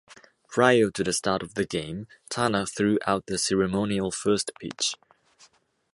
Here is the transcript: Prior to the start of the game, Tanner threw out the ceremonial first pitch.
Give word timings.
Prior 0.47 0.89
to 0.89 1.03
the 1.03 1.13
start 1.13 1.43
of 1.43 1.53
the 1.53 1.63
game, 1.63 2.07
Tanner 2.27 2.65
threw 2.65 2.97
out 3.05 3.27
the 3.27 3.37
ceremonial 3.37 4.09
first 4.09 4.49
pitch. 4.59 4.95